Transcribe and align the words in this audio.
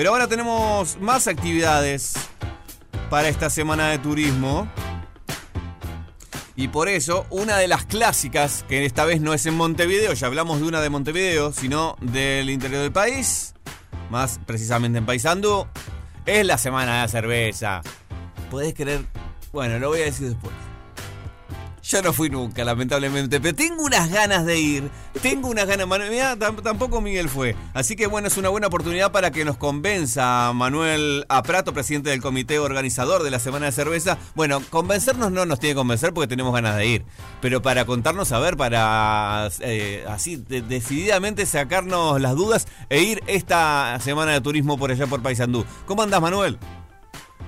Pero 0.00 0.10
ahora 0.10 0.28
tenemos 0.28 0.96
más 1.00 1.26
actividades 1.26 2.12
para 3.10 3.28
esta 3.28 3.50
semana 3.50 3.88
de 3.88 3.98
turismo. 3.98 4.70
Y 6.54 6.68
por 6.68 6.88
eso, 6.88 7.26
una 7.30 7.56
de 7.56 7.66
las 7.66 7.84
clásicas, 7.84 8.64
que 8.68 8.84
esta 8.84 9.04
vez 9.04 9.20
no 9.20 9.34
es 9.34 9.44
en 9.46 9.56
Montevideo, 9.56 10.12
ya 10.12 10.28
hablamos 10.28 10.60
de 10.60 10.68
una 10.68 10.80
de 10.80 10.88
Montevideo, 10.88 11.52
sino 11.52 11.96
del 12.00 12.48
interior 12.48 12.82
del 12.82 12.92
país, 12.92 13.54
más 14.08 14.38
precisamente 14.46 14.98
en 14.98 15.04
Paysandú, 15.04 15.66
es 16.26 16.46
la 16.46 16.58
semana 16.58 16.94
de 16.94 17.00
la 17.00 17.08
cerveza. 17.08 17.80
¿Podés 18.52 18.74
creer? 18.74 19.04
Bueno, 19.52 19.80
lo 19.80 19.88
voy 19.88 20.02
a 20.02 20.04
decir 20.04 20.28
después. 20.28 20.67
Yo 21.88 22.02
no 22.02 22.12
fui 22.12 22.28
nunca, 22.28 22.66
lamentablemente, 22.66 23.40
pero 23.40 23.56
tengo 23.56 23.82
unas 23.82 24.10
ganas 24.10 24.44
de 24.44 24.60
ir. 24.60 24.90
Tengo 25.22 25.48
unas 25.48 25.66
ganas. 25.66 25.88
Manuel, 25.88 26.38
tampoco 26.38 27.00
Miguel 27.00 27.30
fue. 27.30 27.56
Así 27.72 27.96
que 27.96 28.06
bueno, 28.06 28.28
es 28.28 28.36
una 28.36 28.50
buena 28.50 28.66
oportunidad 28.66 29.10
para 29.10 29.30
que 29.30 29.42
nos 29.46 29.56
convenza 29.56 30.52
Manuel 30.52 31.24
Aprato, 31.30 31.72
presidente 31.72 32.10
del 32.10 32.20
comité 32.20 32.58
organizador 32.58 33.22
de 33.22 33.30
la 33.30 33.38
Semana 33.38 33.64
de 33.64 33.72
Cerveza. 33.72 34.18
Bueno, 34.34 34.60
convencernos 34.68 35.32
no 35.32 35.46
nos 35.46 35.60
tiene 35.60 35.72
que 35.72 35.78
convencer 35.78 36.12
porque 36.12 36.28
tenemos 36.28 36.52
ganas 36.52 36.76
de 36.76 36.86
ir. 36.86 37.04
Pero 37.40 37.62
para 37.62 37.86
contarnos, 37.86 38.32
a 38.32 38.38
ver, 38.38 38.58
para 38.58 39.48
eh, 39.60 40.04
así 40.10 40.36
decididamente 40.36 41.46
sacarnos 41.46 42.20
las 42.20 42.34
dudas 42.34 42.68
e 42.90 43.00
ir 43.00 43.22
esta 43.28 43.98
semana 44.00 44.32
de 44.32 44.42
turismo 44.42 44.76
por 44.76 44.90
allá 44.90 45.06
por 45.06 45.22
Paysandú. 45.22 45.64
¿Cómo 45.86 46.02
andás, 46.02 46.20
Manuel? 46.20 46.58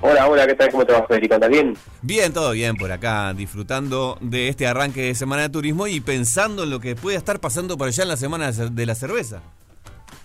Hola, 0.02 0.28
hola, 0.28 0.46
¿qué 0.46 0.54
tal? 0.54 0.70
¿Cómo 0.70 0.86
te 0.86 0.94
va, 0.94 1.06
Federico? 1.06 1.34
¿Estás 1.34 1.50
bien? 1.50 1.76
Bien, 2.00 2.32
todo 2.32 2.52
bien 2.52 2.74
por 2.76 2.90
acá, 2.90 3.34
disfrutando 3.34 4.16
de 4.22 4.48
este 4.48 4.66
arranque 4.66 5.02
de 5.02 5.14
Semana 5.14 5.42
de 5.42 5.50
Turismo 5.50 5.86
y 5.88 6.00
pensando 6.00 6.62
en 6.62 6.70
lo 6.70 6.80
que 6.80 6.96
puede 6.96 7.18
estar 7.18 7.38
pasando 7.38 7.76
por 7.76 7.88
allá 7.88 8.04
en 8.04 8.08
la 8.08 8.16
Semana 8.16 8.50
de 8.50 8.86
la 8.86 8.94
Cerveza. 8.94 9.42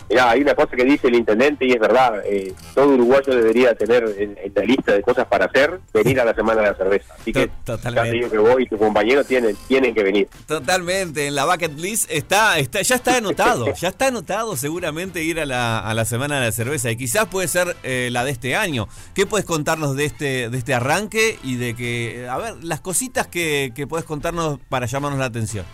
Mirá, 0.08 0.30
hay 0.30 0.40
una 0.42 0.54
cosa 0.54 0.76
que 0.76 0.84
dice 0.84 1.08
el 1.08 1.16
intendente 1.16 1.66
y 1.66 1.72
es 1.72 1.80
verdad, 1.80 2.22
eh, 2.24 2.54
todo 2.74 2.88
uruguayo 2.90 3.34
debería 3.34 3.74
tener 3.74 4.04
en, 4.18 4.36
la 4.54 4.62
lista 4.62 4.92
de 4.92 5.02
cosas 5.02 5.26
para 5.26 5.46
hacer, 5.46 5.80
venir 5.92 6.20
a 6.20 6.24
la 6.24 6.34
Semana 6.34 6.62
de 6.62 6.68
la 6.68 6.74
Cerveza. 6.74 7.14
Así 7.18 7.32
que 7.32 7.50
Totalmente. 7.64 8.06
ya 8.06 8.12
te 8.12 8.16
digo 8.16 8.30
que 8.30 8.38
vos 8.38 8.60
y 8.60 8.66
tu 8.66 8.78
compañero 8.78 9.24
tienen, 9.24 9.56
tienen 9.66 9.94
que 9.94 10.02
venir. 10.02 10.28
Totalmente, 10.46 11.26
en 11.26 11.34
la 11.34 11.44
bucket 11.44 11.76
list 11.76 12.10
está, 12.10 12.58
está 12.58 12.82
ya 12.82 12.94
está 12.94 13.16
anotado, 13.16 13.66
ya 13.80 13.88
está 13.88 14.06
anotado 14.08 14.56
seguramente 14.56 15.22
ir 15.24 15.40
a 15.40 15.46
la, 15.46 15.80
a 15.80 15.92
la 15.94 16.04
Semana 16.04 16.38
de 16.38 16.46
la 16.46 16.52
Cerveza 16.52 16.90
y 16.90 16.96
quizás 16.96 17.26
puede 17.26 17.48
ser 17.48 17.76
eh, 17.82 18.08
la 18.12 18.24
de 18.24 18.30
este 18.30 18.54
año. 18.54 18.88
¿Qué 19.14 19.26
puedes 19.26 19.44
contarnos 19.44 19.96
de 19.96 20.04
este, 20.04 20.50
de 20.50 20.58
este 20.58 20.72
arranque 20.72 21.38
y 21.42 21.56
de 21.56 21.74
que, 21.74 22.28
a 22.30 22.38
ver, 22.38 22.54
las 22.62 22.80
cositas 22.80 23.26
que, 23.26 23.72
que 23.74 23.86
puedes 23.86 24.06
contarnos 24.06 24.60
para 24.68 24.86
llamarnos 24.86 25.18
la 25.18 25.26
atención? 25.26 25.64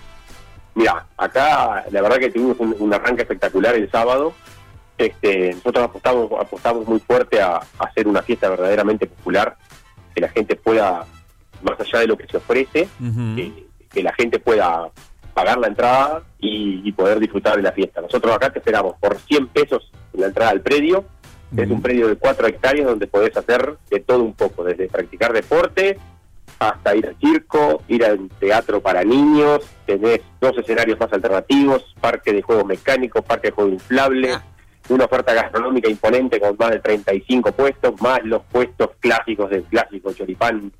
Mira, 0.75 1.07
acá 1.17 1.85
la 1.91 2.03
verdad 2.03 2.19
que 2.19 2.31
tuvimos 2.31 2.59
un, 2.59 2.95
arranque 2.95 3.23
espectacular 3.23 3.75
el 3.75 3.91
sábado. 3.91 4.33
Este, 4.97 5.55
nosotros 5.55 5.85
apostamos, 5.85 6.31
apostamos 6.41 6.87
muy 6.87 7.01
fuerte 7.01 7.41
a, 7.41 7.61
hacer 7.79 8.07
una 8.09 8.23
fiesta 8.23 8.49
verdaderamente 8.49 9.07
popular, 9.07 9.57
que 10.15 10.21
la 10.21 10.29
gente 10.29 10.57
pueda, 10.57 11.05
más 11.63 11.81
allá 11.81 12.01
de 12.01 12.07
lo 12.07 12.17
que 12.17 12.27
se 12.27 12.37
ofrece, 12.37 12.89
que, 13.91 14.03
la 14.03 14.13
gente 14.15 14.39
pueda 14.39 14.91
pagar 15.35 15.59
la 15.59 15.67
entrada 15.67 16.23
y, 16.39 16.91
poder 16.93 17.19
disfrutar 17.19 17.57
de 17.57 17.63
la 17.63 17.73
fiesta. 17.73 18.01
Nosotros 18.01 18.35
acá 18.35 18.51
te 18.51 18.59
esperamos 18.59 18.95
por 19.01 19.19
100 19.19 19.49
pesos 19.49 19.91
en 20.15 20.21
la 20.21 20.27
entrada 20.29 20.51
al 20.51 20.61
predio. 20.61 21.05
Es 21.57 21.71
un 21.71 21.83
predio 21.83 22.09
de 22.09 22.17
4 22.17 22.47
hectáreas 22.47 22.87
donde 22.87 23.07
podés 23.07 23.37
hacer 23.37 23.77
de 23.91 24.01
todo 24.01 24.23
un 24.23 24.33
poco, 24.33 24.65
desde 24.65 24.89
practicar 24.89 25.33
deporte, 25.35 25.99
hasta 26.59 26.95
ir 26.95 27.07
al 27.07 27.17
circo, 27.19 27.83
ir 27.89 28.05
al 28.05 28.29
teatro 28.39 28.81
para 28.81 29.05
niños, 29.05 29.61
tenés 29.87 30.21
dos 30.41 30.57
escenarios 30.59 30.99
más 30.99 31.13
alternativos, 31.13 31.95
parque 32.01 32.33
de 32.33 32.43
juegos 32.43 32.67
mecánicos, 32.67 33.25
parque 33.25 33.49
de 33.49 33.55
juegos 33.55 33.73
inflables, 33.75 34.37
ah. 34.37 34.45
una 34.89 35.05
oferta 35.05 35.35
gastronómica 35.35 35.91
imponente 35.91 36.41
con 36.41 36.57
más 36.59 36.71
de 36.71 36.81
35 36.81 37.53
puestos, 37.53 38.01
más 38.01 38.21
los 38.25 38.43
puestos 38.45 38.91
clásicos 39.01 39.51
del 39.51 39.65
clásico 39.65 40.13
choripán, 40.13 40.73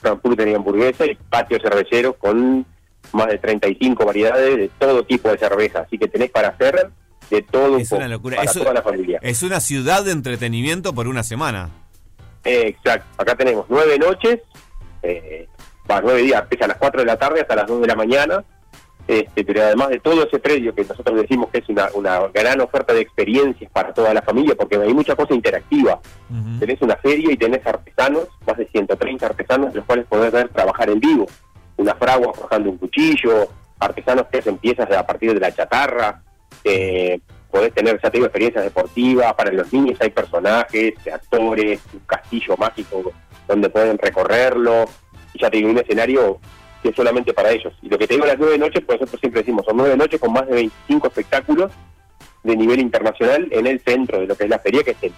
frankfurter 0.00 0.48
y 0.48 0.54
hamburguesa, 0.54 1.06
y 1.06 1.14
patio 1.14 1.58
cervecero 1.60 2.14
con 2.14 2.66
más 3.12 3.26
de 3.28 3.38
35 3.38 4.04
variedades 4.04 4.56
de 4.56 4.70
todo 4.78 5.04
tipo 5.04 5.30
de 5.30 5.38
cerveza, 5.38 5.80
así 5.80 5.98
que 5.98 6.08
tenés 6.08 6.30
para 6.30 6.48
hacer 6.48 6.90
de 7.30 7.42
todo 7.42 7.78
es 7.78 7.90
una 7.92 8.08
locura. 8.08 8.36
para 8.36 8.52
toda 8.52 8.74
la 8.74 8.82
familia. 8.82 9.18
Es 9.22 9.42
una 9.42 9.60
ciudad 9.60 10.04
de 10.04 10.12
entretenimiento 10.12 10.92
por 10.92 11.06
una 11.06 11.22
semana. 11.22 11.70
exacto, 12.44 13.06
acá 13.22 13.36
tenemos 13.36 13.66
nueve 13.68 13.98
noches 13.98 14.40
eh, 15.02 15.48
nueve 16.02 16.22
días, 16.22 16.42
empieza 16.42 16.66
a 16.66 16.68
las 16.68 16.76
4 16.76 17.00
de 17.00 17.06
la 17.06 17.16
tarde 17.16 17.40
hasta 17.40 17.56
las 17.56 17.66
2 17.66 17.80
de 17.80 17.86
la 17.86 17.96
mañana, 17.96 18.44
este, 19.08 19.44
pero 19.44 19.62
además 19.62 19.88
de 19.88 19.98
todo 19.98 20.22
ese 20.22 20.38
predio 20.38 20.72
que 20.72 20.84
nosotros 20.84 21.20
decimos 21.20 21.48
que 21.50 21.58
es 21.58 21.68
una, 21.68 21.88
una 21.94 22.28
gran 22.28 22.60
oferta 22.60 22.94
de 22.94 23.00
experiencias 23.00 23.70
para 23.72 23.92
toda 23.92 24.14
la 24.14 24.22
familia, 24.22 24.54
porque 24.54 24.76
hay 24.76 24.94
mucha 24.94 25.16
cosa 25.16 25.34
interactiva. 25.34 26.00
Tenés 26.60 26.80
una 26.80 26.96
feria 26.96 27.32
y 27.32 27.36
tenés 27.36 27.66
artesanos, 27.66 28.28
más 28.46 28.56
de 28.56 28.68
130 28.68 29.26
artesanos, 29.26 29.74
los 29.74 29.84
cuales 29.84 30.06
podés 30.06 30.30
ver 30.30 30.48
trabajar 30.50 30.90
en 30.90 31.00
vivo. 31.00 31.26
Una 31.76 31.94
fragua 31.96 32.32
forjando 32.34 32.70
un 32.70 32.78
cuchillo, 32.78 33.48
artesanos 33.80 34.26
que 34.26 34.38
hacen 34.38 34.58
piezas 34.58 34.88
a 34.92 35.04
partir 35.04 35.34
de 35.34 35.40
la 35.40 35.52
chatarra, 35.52 36.22
eh, 36.62 37.20
podés 37.50 37.72
tener, 37.74 38.00
ya 38.02 38.10
tengo 38.10 38.26
experiencias 38.26 38.64
deportivas, 38.64 39.34
para 39.34 39.52
los 39.52 39.72
niños 39.72 39.98
hay 40.00 40.10
personajes, 40.10 40.94
actores, 41.12 41.80
un 41.92 42.00
castillo 42.00 42.56
mágico 42.56 43.12
donde 43.46 43.68
pueden 43.68 43.98
recorrerlo, 43.98 44.86
y 45.34 45.40
ya 45.40 45.50
tengo 45.50 45.70
un 45.70 45.78
escenario 45.78 46.38
que 46.82 46.90
es 46.90 46.96
solamente 46.96 47.32
para 47.32 47.50
ellos. 47.50 47.72
Y 47.82 47.88
lo 47.88 47.98
que 47.98 48.06
te 48.06 48.14
digo 48.14 48.26
las 48.26 48.38
nueve 48.38 48.58
noches, 48.58 48.82
pues 48.86 49.00
nosotros 49.00 49.20
siempre 49.20 49.42
decimos, 49.42 49.66
son 49.66 49.76
nueve 49.76 49.96
noches 49.96 50.20
con 50.20 50.32
más 50.32 50.46
de 50.46 50.54
25 50.54 51.08
espectáculos 51.08 51.72
de 52.42 52.56
nivel 52.56 52.80
internacional 52.80 53.48
en 53.50 53.66
el 53.66 53.80
centro 53.80 54.20
de 54.20 54.26
lo 54.26 54.36
que 54.36 54.44
es 54.44 54.50
la 54.50 54.58
feria, 54.58 54.82
que 54.82 54.92
es 54.92 54.96
el, 55.02 55.12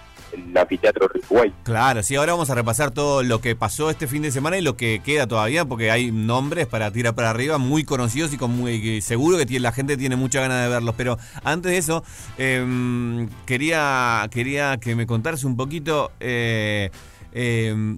anfiteatro 0.55 1.05
Uruguay. 1.05 1.53
Claro, 1.63 2.03
sí, 2.03 2.15
ahora 2.15 2.33
vamos 2.33 2.49
a 2.49 2.55
repasar 2.55 2.91
todo 2.91 3.23
lo 3.23 3.41
que 3.41 3.55
pasó 3.55 3.89
este 3.89 4.07
fin 4.07 4.21
de 4.21 4.31
semana 4.31 4.57
y 4.57 4.61
lo 4.61 4.77
que 4.77 5.01
queda 5.03 5.27
todavía, 5.27 5.65
porque 5.65 5.91
hay 5.91 6.11
nombres 6.11 6.67
para 6.67 6.91
tirar 6.91 7.15
para 7.15 7.29
arriba 7.29 7.57
muy 7.57 7.83
conocidos 7.83 8.33
y 8.33 8.37
con 8.37 8.51
muy 8.51 9.01
seguro 9.01 9.37
que 9.37 9.59
la 9.59 9.71
gente 9.71 9.97
tiene 9.97 10.15
mucha 10.15 10.41
ganas 10.41 10.63
de 10.63 10.69
verlos. 10.69 10.95
Pero 10.97 11.17
antes 11.43 11.71
de 11.71 11.77
eso, 11.77 12.03
em, 12.37 13.29
quería, 13.45 14.27
quería 14.31 14.77
que 14.77 14.95
me 14.95 15.05
contaras 15.05 15.43
un 15.43 15.55
poquito 15.55 16.11
eh, 16.19 16.91
em, 17.33 17.97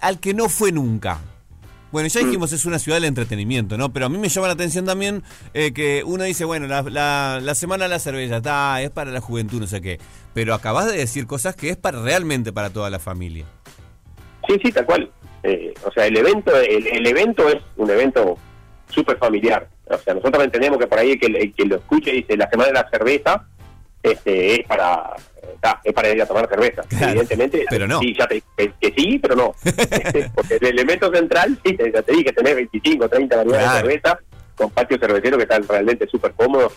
al 0.00 0.20
que 0.20 0.34
no 0.34 0.48
fue 0.48 0.72
nunca. 0.72 1.20
Bueno, 1.92 2.08
ya 2.08 2.20
dijimos 2.20 2.52
es 2.52 2.64
una 2.66 2.78
ciudad 2.78 2.96
del 2.96 3.04
entretenimiento, 3.04 3.78
¿no? 3.78 3.92
Pero 3.92 4.06
a 4.06 4.08
mí 4.08 4.18
me 4.18 4.28
llama 4.28 4.48
la 4.48 4.54
atención 4.54 4.84
también 4.84 5.22
eh, 5.54 5.72
que 5.72 6.02
uno 6.04 6.24
dice, 6.24 6.44
bueno, 6.44 6.66
la, 6.66 7.40
la, 7.40 7.54
semana 7.54 7.84
de 7.84 7.90
la 7.90 7.98
cerveza, 8.00 8.38
está, 8.38 8.82
es 8.82 8.90
para 8.90 9.12
la 9.12 9.20
juventud, 9.20 9.60
no 9.60 9.66
sé 9.66 9.80
qué. 9.80 9.98
Pero 10.34 10.52
acabas 10.52 10.86
de 10.86 10.96
decir 10.96 11.26
cosas 11.26 11.54
que 11.54 11.70
es 11.70 11.76
para 11.76 12.02
realmente 12.02 12.52
para 12.52 12.70
toda 12.70 12.90
la 12.90 12.98
familia. 12.98 13.46
Sí, 14.48 14.58
sí, 14.62 14.72
tal 14.72 14.84
cual. 14.84 15.10
Eh, 15.44 15.74
o 15.84 15.92
sea, 15.92 16.06
el 16.06 16.16
evento, 16.16 16.56
el, 16.56 17.06
evento 17.06 17.48
es 17.48 17.62
un 17.76 17.88
evento 17.88 18.36
súper 18.88 19.16
familiar. 19.18 19.68
O 19.88 19.96
sea, 19.96 20.14
nosotros 20.14 20.42
entendemos 20.42 20.78
que 20.78 20.88
por 20.88 20.98
ahí 20.98 21.12
el 21.12 21.20
que, 21.20 21.26
el 21.26 21.54
que 21.54 21.64
lo 21.66 21.76
escuche 21.76 22.10
dice 22.10 22.36
la 22.36 22.50
semana 22.50 22.68
de 22.68 22.74
la 22.74 22.90
cerveza 22.90 23.46
este, 24.02 24.60
es 24.60 24.66
para 24.66 25.14
es 25.84 25.92
para 25.92 26.08
ir 26.10 26.22
a 26.22 26.26
tomar 26.26 26.48
cerveza. 26.48 26.82
Evidentemente, 26.90 27.64
pero 27.68 27.86
no. 27.86 27.98
Sí, 27.98 28.14
ya 28.16 28.26
te, 28.26 28.42
que, 28.56 28.94
sí, 28.96 29.18
pero 29.18 29.34
no. 29.34 29.54
Porque 30.34 30.56
el 30.56 30.66
elemento 30.66 31.12
central, 31.12 31.58
sí, 31.64 31.76
ya 31.92 32.02
te 32.02 32.12
dije, 32.12 32.32
tenés 32.32 32.54
25, 32.54 33.08
30 33.08 33.36
variedades 33.36 33.72
de 33.72 33.78
cerveza 33.78 34.18
con 34.54 34.70
patio 34.70 34.98
cervecero 34.98 35.36
que 35.36 35.42
están 35.42 35.66
realmente 35.68 36.06
súper 36.06 36.32
cómodos 36.32 36.72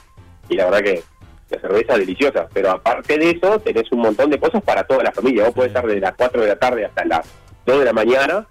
y 0.49 0.55
la 0.55 0.65
verdad 0.65 0.81
que 0.81 1.03
la 1.49 1.61
cerveza 1.61 1.93
es 1.93 1.99
deliciosa. 1.99 2.47
Pero 2.53 2.71
aparte 2.71 3.17
de 3.17 3.31
eso, 3.31 3.59
tenés 3.59 3.91
un 3.91 3.99
montón 3.99 4.29
de 4.29 4.39
cosas 4.39 4.61
para 4.63 4.83
toda 4.83 5.03
la 5.03 5.11
familia. 5.11 5.45
Vos 5.45 5.53
podés 5.53 5.69
estar 5.69 5.85
de 5.85 5.99
las 5.99 6.13
4 6.15 6.41
de 6.41 6.47
la 6.47 6.55
tarde 6.57 6.85
hasta 6.85 7.05
las 7.05 7.27
2 7.65 7.79
de 7.79 7.85
la 7.85 7.93
mañana 7.93 8.47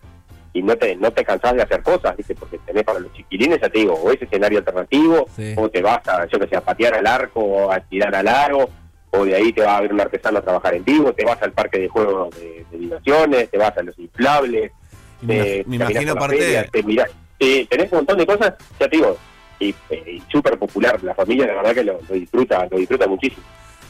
y 0.52 0.62
no 0.62 0.76
te 0.76 0.96
no 0.96 1.10
te 1.10 1.24
cansás 1.24 1.54
de 1.54 1.62
hacer 1.62 1.82
cosas, 1.82 2.16
¿viste? 2.16 2.34
Porque 2.34 2.58
tenés 2.58 2.84
para 2.84 3.00
los 3.00 3.12
chiquilines, 3.12 3.60
ya 3.60 3.68
te 3.68 3.80
digo, 3.80 3.94
o 3.94 4.10
ese 4.10 4.24
escenario 4.24 4.58
alternativo, 4.58 5.26
o 5.56 5.68
te 5.68 5.82
vas 5.82 6.06
a, 6.08 6.26
yo 6.26 6.38
que 6.38 6.48
sé, 6.48 6.56
a 6.56 6.60
patear 6.60 6.94
al 6.94 7.06
arco, 7.06 7.40
o 7.40 7.72
a 7.72 7.80
tirar 7.80 8.14
al 8.14 8.28
aro, 8.28 8.68
o 9.10 9.24
de 9.24 9.34
ahí 9.34 9.52
te 9.52 9.62
va 9.62 9.76
a 9.76 9.80
ver 9.80 9.92
un 9.92 10.00
artesano 10.00 10.38
a 10.38 10.42
trabajar 10.42 10.74
en 10.74 10.84
vivo, 10.84 11.12
te 11.12 11.24
vas 11.24 11.40
al 11.42 11.52
parque 11.52 11.78
de 11.78 11.88
juegos 11.88 12.34
de, 12.36 12.64
diversiones, 12.70 13.50
te 13.50 13.58
vas 13.58 13.76
a 13.76 13.82
los 13.82 13.98
inflables, 13.98 14.72
me, 15.20 15.64
imagino 15.68 16.12
aparte... 16.12 16.70
tenés 16.70 17.92
un 17.92 17.98
montón 17.98 18.18
de 18.18 18.26
cosas, 18.26 18.54
ya 18.78 18.88
te 18.88 18.96
digo, 18.96 19.16
y, 19.60 19.74
eh, 19.90 20.20
súper 20.30 20.58
popular, 20.58 21.02
la 21.02 21.14
familia 21.14 21.46
la 21.46 21.54
verdad 21.54 21.74
que 21.74 21.84
lo, 21.84 21.98
disfruta, 22.10 22.66
lo 22.70 22.78
disfruta 22.78 23.06
muchísimo. 23.06 23.42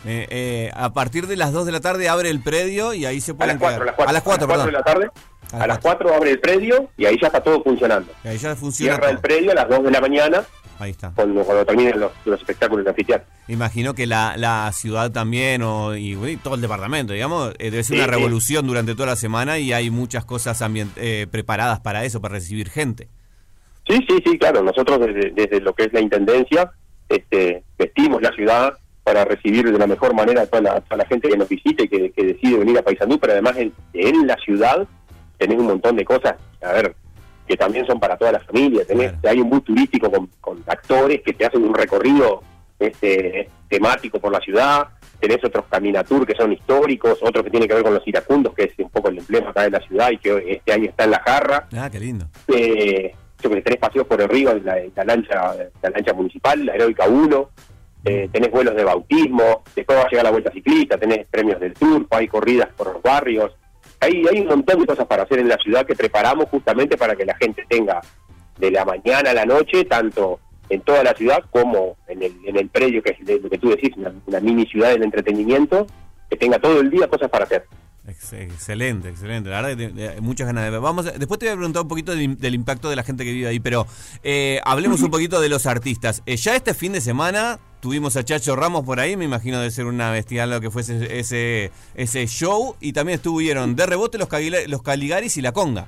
Eh, 0.07 0.27
eh, 0.31 0.71
a 0.75 0.93
partir 0.93 1.27
de 1.27 1.37
las 1.37 1.53
2 1.53 1.67
de 1.67 1.73
la 1.73 1.81
tarde 1.81 2.09
abre 2.09 2.31
el 2.31 2.41
predio 2.41 2.95
y 2.95 3.05
ahí 3.05 3.21
se 3.21 3.35
puede 3.35 3.51
a 3.51 3.55
las 3.55 3.61
4, 3.61 3.95
a 4.07 4.13
las 4.13 4.23
4, 4.23 4.47
de 4.47 4.73
la 4.73 4.83
tarde. 4.83 5.11
A, 5.53 5.67
las 5.67 5.79
4 5.79 6.15
abre 6.15 6.31
el 6.33 6.41
predio 6.41 6.91
y 6.97 7.07
ahí 7.07 7.17
ya 7.21 7.29
está 7.29 7.43
todo 7.43 7.63
funcionando. 7.63 8.13
Y 8.25 8.29
ahí 8.29 8.39
ya 8.39 8.55
funciona. 8.55 8.95
Cierra 8.95 9.11
el 9.11 9.19
predio 9.19 9.53
a 9.53 9.55
las 9.55 9.69
2 9.69 9.85
de 9.85 9.91
la 9.91 10.01
mañana 10.01 10.45
Ahí 10.79 10.93
está. 10.93 11.13
Cuando, 11.15 11.45
terminen 11.65 11.99
los, 11.99 12.13
espectáculos 12.41 12.85
de 12.85 12.91
anfiteatro. 12.91 13.27
Imagino 13.49 13.95
que 13.95 14.07
la, 14.07 14.37
la 14.37 14.71
ciudad 14.73 15.11
también, 15.11 15.63
o, 15.63 15.97
y, 15.97 16.37
todo 16.37 16.55
el 16.55 16.61
departamento, 16.61 17.13
digamos, 17.13 17.53
eh, 17.59 17.71
debe 17.71 17.83
ser 17.83 17.97
una 17.97 18.07
revolución 18.07 18.67
durante 18.67 18.95
toda 18.95 19.07
la 19.07 19.17
semana 19.17 19.59
y 19.59 19.73
hay 19.73 19.91
muchas 19.91 20.25
cosas 20.25 20.63
eh, 20.97 21.27
preparadas 21.31 21.81
para 21.81 22.05
eso, 22.05 22.21
para 22.21 22.35
recibir 22.35 22.71
gente. 22.71 23.09
Sí, 23.89 23.99
sí, 24.09 24.23
sí, 24.25 24.39
claro. 24.39 24.63
Nosotros 24.63 25.01
desde, 25.01 25.61
lo 25.61 25.75
que 25.75 25.85
es 25.85 25.93
la 25.93 26.01
Intendencia 26.01 26.71
este, 27.09 27.65
vestimos 27.77 28.23
la 28.23 28.31
ciudad 28.33 28.75
para 29.03 29.25
recibir 29.25 29.73
de 29.73 29.79
la 29.79 29.87
mejor 29.87 30.15
manera 30.15 30.43
a 30.43 30.47
toda 30.47 30.63
la, 30.63 30.81
toda 30.83 30.99
la 30.99 31.07
gente 31.07 31.29
que 31.29 31.37
nos 31.37 31.49
visite 31.49 31.85
y 31.85 31.89
que, 31.89 32.11
que 32.13 32.25
decide 32.25 32.59
venir 32.59 32.79
a 32.79 32.83
Paysandú, 32.83 33.19
pero 33.19 33.33
además 33.33 33.57
en, 33.57 33.73
en 33.95 34.27
la 34.27 34.37
ciudad 34.37 34.87
tenés 35.39 35.59
un 35.59 35.67
montón 35.67 35.97
de 35.97 36.05
cosas, 36.05 36.35
a 36.61 36.73
ver, 36.73 36.95
que 37.47 37.57
también 37.57 37.87
son 37.87 37.99
para 37.99 38.17
toda 38.17 38.33
la 38.33 38.41
familia. 38.41 38.85
Tenés, 38.85 39.13
Hay 39.25 39.41
un 39.41 39.49
bus 39.49 39.65
turístico 39.65 40.11
con, 40.11 40.29
con 40.41 40.63
actores 40.67 41.23
que 41.23 41.33
te 41.33 41.47
hacen 41.47 41.65
un 41.65 41.75
recorrido 41.75 42.43
este 42.79 43.49
temático 43.69 44.21
por 44.21 44.33
la 44.33 44.41
ciudad, 44.41 44.89
tenés 45.21 45.43
otros 45.45 45.65
caminatur 45.69 46.27
que 46.27 46.35
son 46.35 46.53
históricos, 46.53 47.19
otros 47.23 47.45
que 47.45 47.51
tienen 47.51 47.69
que 47.69 47.75
ver 47.75 47.83
con 47.83 47.95
los 47.95 48.07
iracundos, 48.07 48.55
que 48.55 48.65
es 48.65 48.73
un 48.79 48.91
poco 48.91 49.09
el 49.09 49.19
emblema 49.19 49.51
acá 49.51 49.63
de 49.63 49.71
la 49.71 49.81
ciudad 49.81 50.11
y 50.11 50.19
que 50.19 50.53
este 50.53 50.73
año 50.73 50.91
está 50.91 51.05
en 51.05 51.11
la 51.11 51.21
jarra. 51.21 51.69
Ah, 51.77 51.89
qué 51.91 51.99
lindo. 51.99 52.27
Eh, 52.49 53.13
yo 53.43 53.51
que 53.51 53.63
tenés 53.63 53.81
paseos 53.81 54.07
por 54.07 54.21
el 54.21 54.29
río, 54.29 54.55
la, 54.65 54.77
la 54.95 55.05
lancha 55.05 55.55
la 55.83 55.91
lancha 55.91 56.13
municipal, 56.13 56.65
la 56.65 56.75
Heroica 56.75 57.07
1, 57.07 57.51
eh, 58.05 58.29
tenés 58.33 58.51
vuelos 58.51 58.75
de 58.75 58.85
bautismo, 58.85 59.65
después 59.75 59.99
va 59.99 60.03
a 60.03 60.09
llegar 60.09 60.25
la 60.25 60.31
vuelta 60.31 60.53
ciclista, 60.53 60.97
tenés 60.99 61.27
premios 61.27 61.61
del 61.61 61.75
turco, 61.75 62.17
hay 62.17 62.29
corridas 62.29 62.69
por 62.77 62.93
los 62.93 63.03
barrios, 63.03 63.53
hay, 64.01 64.23
hay 64.31 64.41
un 64.41 64.49
montón 64.49 64.81
de 64.81 64.87
cosas 64.87 65.07
para 65.07 65.25
hacer 65.25 65.39
en 65.39 65.49
la 65.49 65.57
ciudad 65.57 65.87
que 65.87 65.95
preparamos 65.95 66.49
justamente 66.51 66.97
para 66.97 67.17
que 67.17 67.25
la 67.25 67.37
gente 67.37 67.65
tenga 67.69 68.01
de 68.59 68.71
la 68.71 68.85
mañana 68.85 69.31
a 69.31 69.35
la 69.35 69.45
noche, 69.45 69.85
tanto 69.85 70.41
en 70.69 70.81
toda 70.83 71.03
la 71.03 71.15
ciudad 71.15 71.45
como 71.51 71.97
en 72.09 72.23
el, 72.23 72.33
en 72.45 72.57
el 72.57 72.69
predio 72.69 73.03
que 73.03 73.11
es 73.11 73.43
lo 73.43 73.49
que 73.49 73.59
tú 73.59 73.71
decís, 73.71 73.91
una, 73.97 74.13
una 74.27 74.41
mini 74.41 74.67
ciudad 74.67 74.91
del 74.91 75.03
entretenimiento, 75.03 75.87
que 76.29 76.37
tenga 76.37 76.59
todo 76.59 76.81
el 76.81 76.91
día 76.91 77.09
cosas 77.09 77.31
para 77.31 77.45
hacer. 77.45 77.65
Excelente, 78.09 79.11
excelente. 79.11 79.51
La 79.51 79.61
verdad 79.61 79.77
que 79.77 80.21
muchas 80.23 80.47
ganas 80.47 80.65
de 80.65 80.71
ver. 80.71 80.81
Vamos, 80.81 81.05
después 81.05 81.39
te 81.39 81.47
voy 81.47 81.53
a 81.53 81.57
preguntar 81.57 81.83
un 81.83 81.89
poquito 81.89 82.13
del, 82.15 82.39
del 82.39 82.55
impacto 82.55 82.89
de 82.89 82.97
la 82.97 83.03
gente 83.03 83.25
que 83.25 83.33
vive 83.33 83.49
ahí, 83.49 83.61
pero 83.61 83.87
eh, 84.23 84.61
hablemos 84.65 85.03
un 85.03 85.11
poquito 85.11 85.41
de 85.41 85.51
los 85.51 85.67
artistas. 85.67 86.23
Eh, 86.25 86.37
ya 86.37 86.57
este 86.57 86.73
fin 86.73 86.93
de 86.93 87.03
semana 87.03 87.61
tuvimos 87.81 88.17
a 88.17 88.25
Chacho 88.25 88.57
Ramos 88.57 88.85
por 88.85 89.01
ahí, 89.01 89.17
me 89.17 89.25
imagino 89.25 89.61
de 89.61 89.71
ser 89.71 89.87
una 89.87 90.11
bestial 90.11 90.51
lo 90.51 90.61
que 90.61 90.71
fuese 90.71 91.19
ese, 91.19 91.71
ese 91.95 92.27
show, 92.27 92.77
y 92.81 92.93
también 92.93 93.17
estuvieron 93.17 93.77
de 93.77 93.87
rebote 93.87 94.19
los, 94.19 94.29
los 94.67 94.83
Caligaris 94.83 95.37
y 95.37 95.43
la 95.43 95.53
Conga. 95.53 95.87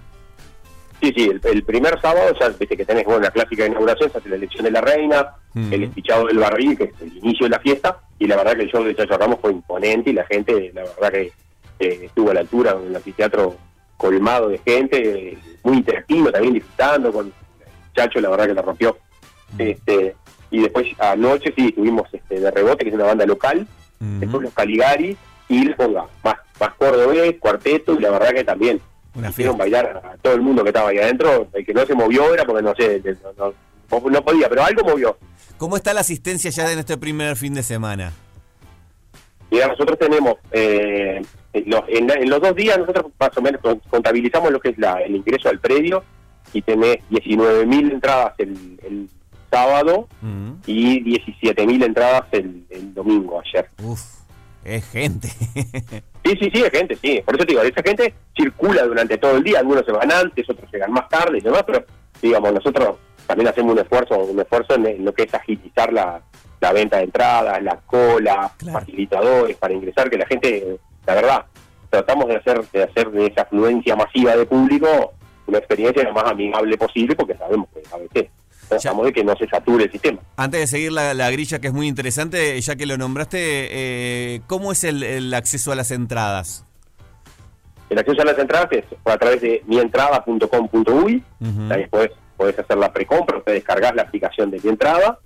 Sí, 1.00 1.12
sí, 1.16 1.30
el, 1.30 1.40
el, 1.42 1.64
primer 1.64 1.98
sábado 2.00 2.34
ya 2.38 2.48
viste 2.50 2.76
que 2.76 2.84
tenés 2.84 3.06
bueno, 3.06 3.20
la 3.20 3.30
clásica 3.30 3.66
inauguración, 3.66 4.12
se 4.12 4.18
hace 4.18 4.28
la 4.28 4.36
elección 4.36 4.64
de 4.64 4.70
la 4.70 4.82
reina, 4.82 5.34
mm. 5.54 5.72
el 5.72 5.84
espichado 5.84 6.26
del 6.26 6.38
barril, 6.38 6.76
que 6.76 6.84
es 6.84 6.92
el 7.00 7.16
inicio 7.16 7.46
de 7.46 7.50
la 7.50 7.58
fiesta, 7.60 8.00
y 8.18 8.26
la 8.26 8.36
verdad 8.36 8.54
que 8.54 8.62
el 8.62 8.70
show 8.70 8.84
de 8.84 8.94
Chacho 8.94 9.16
Ramos 9.16 9.38
fue 9.40 9.50
imponente 9.50 10.10
y 10.10 10.12
la 10.12 10.26
gente, 10.26 10.70
la 10.74 10.82
verdad 10.82 11.10
que 11.10 11.32
eh, 11.78 12.00
estuvo 12.04 12.30
a 12.30 12.34
la 12.34 12.40
altura, 12.40 12.74
un 12.74 12.94
anfiteatro 12.94 13.56
colmado 13.96 14.50
de 14.50 14.58
gente, 14.58 15.38
muy 15.62 15.78
interactivo, 15.78 16.30
también 16.30 16.54
disfrutando 16.54 17.10
con 17.12 17.32
Chacho, 17.94 18.20
la 18.20 18.28
verdad 18.28 18.48
que 18.48 18.54
la 18.54 18.62
rompió. 18.62 18.98
Mm. 19.52 19.60
Este, 19.62 20.16
y 20.50 20.62
después 20.62 20.86
anoche 20.98 21.52
sí 21.56 21.72
tuvimos 21.72 22.08
este, 22.12 22.40
de 22.40 22.50
rebote, 22.50 22.84
que 22.84 22.90
es 22.90 22.94
una 22.94 23.04
banda 23.04 23.26
local, 23.26 23.66
mm. 23.98 24.20
después 24.20 24.42
los 24.42 24.52
Caligari 24.52 25.16
y 25.48 25.64
les 25.64 25.76
ponga 25.76 26.06
más, 26.22 26.36
más 26.58 26.74
cordobés, 26.74 27.36
cuarteto, 27.38 27.94
y 27.94 28.00
la 28.00 28.10
verdad 28.10 28.32
que 28.32 28.44
también 28.44 28.80
una 29.14 29.30
hicieron 29.30 29.58
bailar 29.58 30.02
a 30.04 30.16
todo 30.18 30.34
el 30.34 30.40
mundo 30.40 30.62
que 30.62 30.70
estaba 30.70 30.90
ahí 30.90 30.98
adentro, 30.98 31.48
el 31.52 31.66
que 31.66 31.74
no 31.74 31.84
se 31.84 31.94
movió 31.94 32.32
era 32.32 32.44
porque 32.44 32.62
no 32.62 32.74
sé, 32.74 33.02
no, 33.36 34.00
no 34.10 34.24
podía, 34.24 34.48
pero 34.48 34.62
algo 34.64 34.84
movió. 34.84 35.16
¿Cómo 35.58 35.76
está 35.76 35.92
la 35.92 36.00
asistencia 36.00 36.50
ya 36.50 36.72
en 36.72 36.78
este 36.78 36.96
primer 36.96 37.36
fin 37.36 37.54
de 37.54 37.62
semana? 37.62 38.12
Mira, 39.50 39.66
nosotros 39.66 39.98
tenemos, 39.98 40.36
eh, 40.52 41.20
los, 41.66 41.82
en, 41.88 42.30
los 42.30 42.40
dos 42.40 42.54
días 42.54 42.78
nosotros 42.78 43.06
más 43.18 43.36
o 43.36 43.42
menos 43.42 43.60
contabilizamos 43.90 44.52
lo 44.52 44.60
que 44.60 44.70
es 44.70 44.78
la, 44.78 45.00
el 45.02 45.16
ingreso 45.16 45.48
al 45.48 45.58
predio 45.58 46.04
y 46.52 46.62
tenés 46.62 46.98
19.000 47.10 47.92
entradas 47.92 48.34
el, 48.38 48.78
el 48.84 49.08
sábado 49.50 50.08
y 50.66 51.02
17.000 51.18 51.84
entradas 51.84 52.24
el, 52.32 52.64
el 52.70 52.94
domingo 52.94 53.40
ayer. 53.40 53.68
Uf, 53.82 54.00
es 54.64 54.88
gente. 54.90 55.28
sí, 56.24 56.36
sí, 56.40 56.50
sí, 56.52 56.62
es 56.62 56.70
gente, 56.70 56.96
sí. 56.96 57.22
Por 57.24 57.36
eso 57.36 57.44
te 57.44 57.52
digo, 57.52 57.62
esa 57.62 57.82
gente 57.82 58.14
circula 58.36 58.84
durante 58.84 59.18
todo 59.18 59.36
el 59.36 59.44
día, 59.44 59.58
algunos 59.60 59.84
se 59.84 59.92
van 59.92 60.12
antes, 60.12 60.48
otros 60.48 60.70
llegan 60.72 60.92
más 60.92 61.08
tarde 61.08 61.38
y 61.38 61.40
demás, 61.40 61.62
pero 61.66 61.84
digamos, 62.20 62.52
nosotros 62.52 62.96
también 63.26 63.48
hacemos 63.48 63.72
un 63.72 63.78
esfuerzo, 63.78 64.18
un 64.18 64.40
esfuerzo 64.40 64.74
en 64.74 65.04
lo 65.04 65.14
que 65.14 65.22
es 65.24 65.34
agilizar 65.34 65.92
la, 65.92 66.20
la 66.60 66.72
venta 66.72 66.98
de 66.98 67.04
entradas, 67.04 67.62
la 67.62 67.76
cola, 67.86 68.52
facilitadores 68.72 69.56
para 69.56 69.74
ingresar, 69.74 70.10
que 70.10 70.18
la 70.18 70.26
gente, 70.26 70.78
la 71.06 71.14
verdad, 71.14 71.44
tratamos 71.88 72.28
de 72.28 72.36
hacer 72.36 72.64
de 72.70 72.84
hacer 72.84 73.10
de 73.10 73.26
esa 73.26 73.42
afluencia 73.42 73.96
masiva 73.96 74.36
de 74.36 74.46
público 74.46 75.14
una 75.46 75.58
experiencia 75.58 76.04
lo 76.04 76.12
más 76.12 76.30
amigable 76.30 76.78
posible, 76.78 77.16
porque 77.16 77.36
sabemos 77.36 77.68
que 77.74 77.82
a 77.92 77.98
veces 77.98 78.30
tratamos 78.70 79.06
de 79.06 79.12
que 79.12 79.24
no 79.24 79.36
se 79.36 79.46
sature 79.48 79.84
el 79.84 79.92
sistema. 79.92 80.20
Antes 80.36 80.60
de 80.60 80.66
seguir 80.66 80.92
la, 80.92 81.30
grilla, 81.30 81.58
que 81.58 81.66
es 81.66 81.72
muy 81.74 81.88
interesante, 81.88 82.58
ya 82.60 82.76
que 82.76 82.86
lo 82.86 82.96
nombraste, 82.96 83.38
eh, 83.40 84.40
¿cómo 84.46 84.72
es 84.72 84.84
el, 84.84 85.34
acceso 85.34 85.72
a 85.72 85.74
las 85.74 85.90
entradas? 85.90 86.64
El 87.90 87.98
acceso 87.98 88.22
a 88.22 88.24
las 88.24 88.38
entradas 88.38 88.68
es 88.72 88.84
a 89.04 89.18
través 89.18 89.40
de 89.40 89.62
mientrada.com.uy, 89.66 91.24
ahí 91.70 91.80
después 91.80 92.10
podés 92.36 92.58
hacer 92.58 92.78
la 92.78 92.92
precompra, 92.92 93.42
te 93.42 93.52
descargas 93.52 93.94
la 93.94 94.02
aplicación 94.02 94.50
de 94.50 94.60
mi 94.60 94.70
entrada 94.70 95.18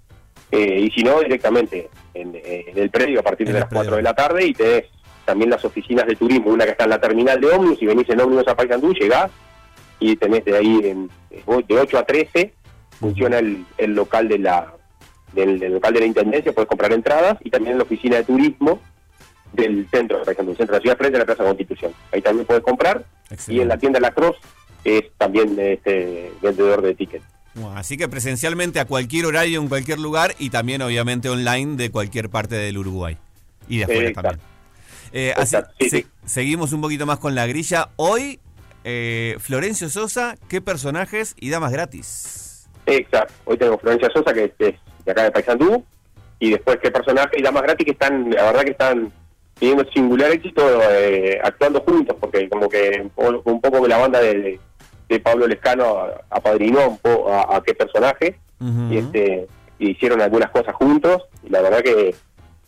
eh, 0.51 0.81
y 0.81 0.91
si 0.91 1.03
no, 1.03 1.21
directamente 1.21 1.91
en, 2.15 2.35
el 2.43 2.91
predio 2.91 3.21
a 3.21 3.23
partir 3.23 3.47
de 3.47 3.61
las 3.61 3.69
4 3.69 3.97
de 3.97 4.03
la 4.03 4.15
tarde 4.15 4.47
y 4.47 4.53
tenés 4.53 4.85
también 5.25 5.51
las 5.51 5.65
oficinas 5.65 6.07
de 6.07 6.17
turismo, 6.17 6.51
una 6.51 6.65
que 6.65 6.73
está 6.73 6.85
en 6.85 6.91
la 6.91 7.01
terminal 7.01 7.41
de 7.41 7.49
ómnibus, 7.49 7.81
y 7.83 7.87
venís 7.87 8.09
en 8.11 8.21
ómnibus 8.21 8.49
a 8.49 8.57
Paysandú, 8.57 8.93
llegás 8.93 9.31
y 10.01 10.17
tenés 10.17 10.45
de 10.45 10.57
ahí 10.57 10.81
en, 10.85 11.11
de 11.31 11.79
8 11.79 11.99
a 11.99 12.05
13 12.05 12.53
funciona 13.01 13.39
el, 13.39 13.65
el 13.79 13.95
local 13.95 14.29
de 14.29 14.39
la 14.39 14.75
del, 15.33 15.59
local 15.59 15.95
de 15.95 16.01
la 16.01 16.07
intendencia, 16.07 16.53
puedes 16.53 16.69
comprar 16.69 16.93
entradas 16.93 17.39
y 17.43 17.51
también 17.51 17.73
en 17.73 17.79
la 17.79 17.85
oficina 17.85 18.17
de 18.17 18.25
turismo 18.25 18.81
del 19.53 19.89
centro 19.91 20.19
de 20.19 20.25
Paysandú, 20.25 20.55
centro 20.55 20.75
de 20.75 20.79
la 20.79 20.83
ciudad 20.83 20.99
frente 20.99 21.17
a 21.17 21.21
la 21.21 21.27
Plaza 21.27 21.45
Constitución. 21.45 21.93
Ahí 22.13 22.23
también 22.23 22.47
puedes 22.47 22.63
comprar 22.63 23.05
y 23.49 23.61
en 23.61 23.69
la 23.69 23.79
tienda 23.79 23.99
La 24.01 24.13
Cruz 24.13 24.37
es 24.85 25.05
también 25.19 25.59
este 25.59 26.31
vendedor 26.41 26.83
de 26.83 26.95
tickets 26.95 27.25
así 27.75 27.97
que 27.97 28.09
presencialmente 28.09 28.81
a 28.81 28.85
cualquier 28.85 29.27
horario, 29.27 29.61
en 29.61 29.69
cualquier 29.69 29.99
lugar 29.99 30.35
y 30.39 30.51
también 30.51 30.83
obviamente 30.83 31.29
online 31.29 31.77
de 31.77 31.91
cualquier 31.91 32.29
parte 32.29 32.57
del 32.57 32.79
Uruguay. 32.79 33.17
Y 33.69 33.79
de 33.79 33.85
afuera 33.85 34.13
también. 34.13 34.41
Eh, 35.13 35.33
así, 35.37 36.07
seguimos 36.27 36.73
un 36.73 36.81
poquito 36.81 37.07
más 37.07 37.19
con 37.19 37.35
la 37.35 37.47
grilla. 37.47 37.91
Hoy, 37.97 38.41
eh, 38.83 39.37
Florencio 39.39 39.89
Sosa, 39.89 40.37
¿qué 40.49 40.61
personajes 40.61 41.35
y 41.39 41.51
damas 41.51 41.73
gratis? 41.73 42.54
Exacto. 42.87 43.35
Hoy 43.45 43.57
tengo 43.57 43.79
Florencia 43.79 44.11
Sosa, 44.11 44.33
que 44.33 44.45
es 44.45 44.75
de 45.05 45.13
acá 45.13 45.25
de 45.25 45.31
Paysandú. 45.31 45.85
Y 46.39 46.51
después, 46.51 46.79
¿qué 46.83 46.91
personajes 46.91 47.39
y 47.39 47.43
damas 47.43 47.63
gratis 47.63 47.85
que 47.85 47.93
están, 47.93 48.31
la 48.31 48.45
verdad 48.45 48.65
que 48.65 48.73
están 48.73 49.13
teniendo 49.59 49.85
singular 49.93 50.31
éxito 50.31 50.63
eh, 50.91 51.41
actuando 51.43 51.81
juntos? 51.81 52.17
Porque 52.21 52.49
como 52.49 52.69
que 52.69 53.07
un 53.17 53.61
poco 53.61 53.81
de 53.81 53.89
la 53.89 53.99
banda 53.99 54.21
de 54.21 54.59
de 55.09 55.21
Pablo 55.21 55.47
Lescano 55.47 56.07
apadrinó 56.31 56.99
a, 57.29 57.57
a 57.57 57.63
qué 57.63 57.75
personaje 57.75 58.37
y 58.91 58.97
este 58.97 59.47
hicieron 59.79 60.23
algunas 60.23 60.51
cosas 60.51 60.75
juntos 60.75 61.23
y 61.43 61.51
la 61.51 61.61
verdad 61.61 61.83
que 61.83 62.15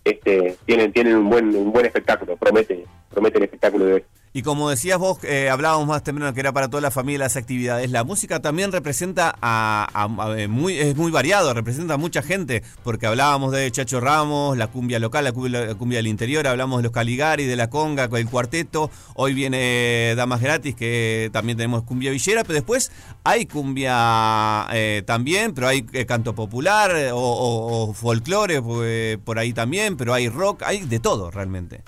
este 0.04 0.56
tienen 0.66 0.92
tienen 0.92 1.16
un 1.16 1.30
buen 1.30 1.56
un 1.56 1.72
buen 1.72 1.86
espectáculo 1.86 2.36
promete 2.36 2.84
promete 3.10 3.38
el 3.38 3.44
espectáculo 3.44 3.86
de 3.86 3.92
hoy. 3.94 4.04
Y 4.36 4.42
como 4.42 4.68
decías 4.68 4.98
vos, 4.98 5.16
eh, 5.22 5.48
hablábamos 5.48 5.86
más 5.88 6.04
temprano 6.04 6.34
que 6.34 6.40
era 6.40 6.52
para 6.52 6.68
toda 6.68 6.82
la 6.82 6.90
familia 6.90 7.20
las 7.20 7.36
actividades. 7.38 7.90
La 7.90 8.04
música 8.04 8.42
también 8.42 8.70
representa 8.70 9.34
a, 9.40 10.08
muy, 10.50 10.76
es 10.76 10.94
muy 10.94 11.10
variado, 11.10 11.54
representa 11.54 11.94
a 11.94 11.96
mucha 11.96 12.20
gente, 12.20 12.62
porque 12.84 13.06
hablábamos 13.06 13.52
de 13.52 13.70
Chacho 13.70 13.98
Ramos, 13.98 14.58
la 14.58 14.66
cumbia 14.66 14.98
local, 14.98 15.24
la 15.24 15.32
cumbia, 15.32 15.96
del 15.96 16.06
interior, 16.06 16.46
hablamos 16.46 16.80
de 16.80 16.82
los 16.82 16.92
Caligari, 16.92 17.46
de 17.46 17.56
la 17.56 17.70
conga, 17.70 18.10
el 18.12 18.28
cuarteto. 18.28 18.90
Hoy 19.14 19.32
viene 19.32 20.12
Damas 20.16 20.42
Gratis, 20.42 20.74
que 20.74 21.30
también 21.32 21.56
tenemos 21.56 21.84
cumbia 21.84 22.10
villera, 22.10 22.42
pero 22.42 22.56
después 22.56 22.92
hay 23.24 23.46
cumbia 23.46 24.66
eh, 24.70 25.02
también, 25.06 25.54
pero 25.54 25.68
hay 25.68 25.86
eh, 25.94 26.04
canto 26.04 26.34
popular 26.34 26.94
o, 27.14 27.94
folclore 27.94 28.60
por 29.16 29.38
ahí 29.38 29.54
también, 29.54 29.96
pero 29.96 30.12
hay 30.12 30.28
rock, 30.28 30.62
hay 30.62 30.80
de 30.80 31.00
todo 31.00 31.30
realmente. 31.30 31.84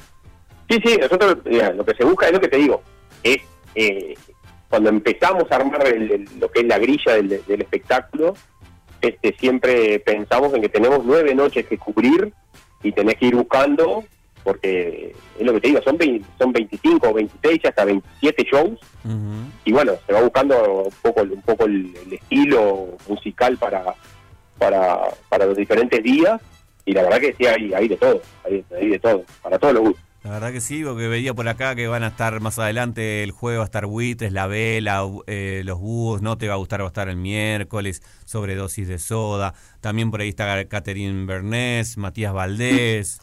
Sí, 0.68 0.78
sí, 0.84 0.96
nosotros 1.00 1.38
lo 1.44 1.84
que 1.84 1.94
se 1.94 2.04
busca 2.04 2.26
es 2.26 2.32
lo 2.32 2.40
que 2.40 2.48
te 2.48 2.58
digo, 2.58 2.82
es 3.22 3.38
eh, 3.74 4.14
cuando 4.68 4.90
empezamos 4.90 5.50
a 5.50 5.56
armar 5.56 5.82
lo 6.38 6.50
que 6.50 6.60
es 6.60 6.66
la 6.66 6.78
grilla 6.78 7.14
del, 7.14 7.32
espectáculo, 7.32 8.34
este 9.00 9.34
siempre 9.38 9.98
pensamos 10.00 10.52
en 10.52 10.60
que 10.60 10.68
tenemos 10.68 11.00
nueve 11.04 11.34
noches 11.34 11.66
que 11.66 11.78
cubrir 11.78 12.32
y 12.82 12.92
tenés 12.92 13.16
que 13.16 13.26
ir 13.26 13.36
buscando, 13.36 14.04
porque 14.44 15.14
es 15.38 15.46
lo 15.46 15.54
que 15.54 15.60
te 15.60 15.68
digo, 15.68 15.80
son, 15.82 15.98
son 16.38 16.52
25 16.52 17.08
o 17.08 17.14
26 17.14 17.64
hasta 17.64 17.84
27 17.84 18.44
shows, 18.44 18.78
y 19.64 19.72
bueno, 19.72 19.94
se 20.06 20.12
va 20.12 20.20
buscando 20.20 20.82
un 20.84 20.94
poco, 21.00 21.22
un 21.22 21.42
poco 21.42 21.64
el, 21.64 21.94
estilo 22.10 22.88
musical 23.08 23.56
para, 23.56 23.94
para, 24.58 25.00
para 25.30 25.46
los 25.46 25.56
diferentes 25.56 26.02
días, 26.02 26.40
y 26.84 26.92
la 26.92 27.04
verdad 27.04 27.20
que 27.20 27.34
sí, 27.34 27.46
hay, 27.46 27.72
hay 27.72 27.88
de 27.88 27.96
todo, 27.96 28.20
hay, 28.44 28.64
hay 28.76 28.88
de 28.88 28.98
todo, 28.98 29.24
para 29.42 29.58
todos 29.58 29.74
los 29.74 29.82
gustos. 29.84 30.07
La 30.24 30.30
verdad 30.30 30.52
que 30.52 30.60
sí, 30.60 30.82
porque 30.82 31.06
veía 31.06 31.32
por 31.32 31.48
acá 31.48 31.76
que 31.76 31.86
van 31.86 32.02
a 32.02 32.08
estar 32.08 32.40
más 32.40 32.58
adelante 32.58 33.22
el 33.22 33.30
juego, 33.30 33.58
va 33.58 33.64
a 33.64 33.66
estar 33.66 33.86
buitres, 33.86 34.32
la 34.32 34.48
vela, 34.48 35.06
eh, 35.28 35.62
los 35.64 35.78
búhos, 35.78 36.22
no 36.22 36.36
te 36.36 36.48
va 36.48 36.54
a 36.54 36.56
gustar, 36.56 36.80
va 36.80 36.86
a 36.86 36.88
estar 36.88 37.08
el 37.08 37.16
miércoles, 37.16 38.02
sobredosis 38.24 38.88
de 38.88 38.98
soda. 38.98 39.54
También 39.80 40.10
por 40.10 40.20
ahí 40.20 40.30
está 40.30 40.64
Catherine 40.66 41.24
Bernés, 41.24 41.96
Matías 41.96 42.32
Valdés. 42.32 43.20